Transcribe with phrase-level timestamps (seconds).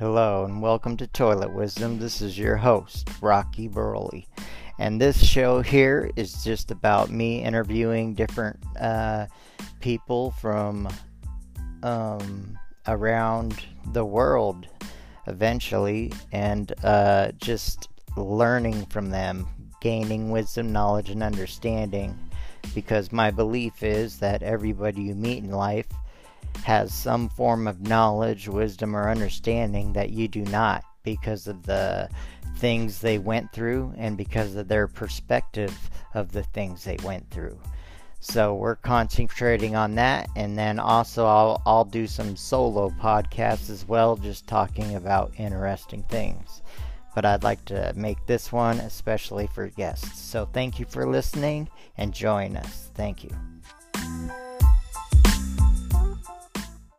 [0.00, 1.98] Hello and welcome to Toilet Wisdom.
[1.98, 4.26] This is your host, Rocky Burley.
[4.78, 9.26] And this show here is just about me interviewing different uh,
[9.80, 10.88] people from
[11.82, 13.62] um, around
[13.92, 14.68] the world
[15.26, 19.46] eventually and uh, just learning from them,
[19.82, 22.18] gaining wisdom, knowledge, and understanding.
[22.74, 25.88] Because my belief is that everybody you meet in life
[26.62, 32.08] has some form of knowledge, wisdom, or understanding that you do not because of the
[32.56, 37.58] things they went through and because of their perspective of the things they went through.
[38.20, 43.88] So we're concentrating on that, and then also I'll, I'll do some solo podcasts as
[43.88, 46.60] well, just talking about interesting things.
[47.14, 50.20] But I'd like to make this one especially for guests.
[50.20, 52.90] So thank you for listening and join us.
[52.94, 53.30] Thank you.